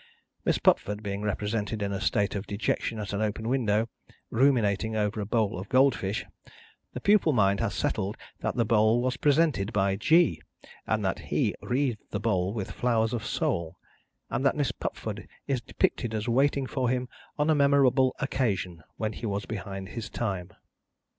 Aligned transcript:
Miss 0.45 0.57
Pupford 0.57 1.03
being 1.03 1.21
represented 1.21 1.83
in 1.83 1.91
a 1.93 2.01
state 2.01 2.33
of 2.33 2.47
dejection 2.47 2.97
at 2.97 3.13
an 3.13 3.21
open 3.21 3.47
window, 3.47 3.87
ruminating 4.31 4.95
over 4.95 5.21
a 5.21 5.27
bowl 5.27 5.59
of 5.59 5.69
gold 5.69 5.93
fish, 5.93 6.25
the 6.93 6.99
pupil 6.99 7.33
mind 7.33 7.59
has 7.59 7.75
settled 7.75 8.17
that 8.39 8.55
the 8.55 8.65
bowl 8.65 8.99
was 9.03 9.15
presented 9.15 9.71
by 9.71 9.95
G, 9.95 10.41
and 10.87 11.05
that 11.05 11.19
he 11.29 11.53
wreathed 11.61 12.01
the 12.09 12.19
bowl 12.19 12.51
with 12.51 12.71
flowers 12.71 13.13
of 13.13 13.23
soul, 13.23 13.77
and 14.31 14.43
that 14.43 14.55
Miss 14.57 14.71
Pupford 14.71 15.27
is 15.45 15.61
depicted 15.61 16.15
as 16.15 16.27
waiting 16.27 16.65
for 16.65 16.89
him 16.89 17.07
on 17.37 17.51
a 17.51 17.53
memorable 17.53 18.15
occasion 18.17 18.81
when 18.97 19.13
he 19.13 19.27
was 19.27 19.45
behind 19.45 19.89
his 19.89 20.09
time. 20.09 20.51